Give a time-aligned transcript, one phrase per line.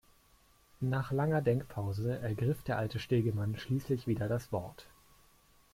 [0.79, 4.87] Nach langer Denkpause ergriff der alte Stegemann schließlich wieder das Wort.